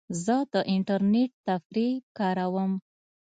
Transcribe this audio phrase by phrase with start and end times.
[0.23, 2.71] زه د انټرنیټ تفریح کاروم.